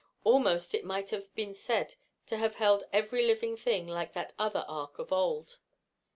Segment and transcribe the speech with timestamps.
[0.23, 1.93] Almost it might have been said
[2.25, 5.59] to have held every living thing, like that other ark of old.